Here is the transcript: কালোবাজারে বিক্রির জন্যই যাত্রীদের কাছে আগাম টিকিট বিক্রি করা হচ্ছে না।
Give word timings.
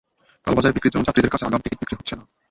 কালোবাজারে 0.45 0.75
বিক্রির 0.75 0.93
জন্যই 0.93 1.07
যাত্রীদের 1.07 1.33
কাছে 1.33 1.47
আগাম 1.47 1.61
টিকিট 1.63 1.79
বিক্রি 1.81 1.93
করা 1.97 1.99
হচ্ছে 2.01 2.15
না। 2.19 2.23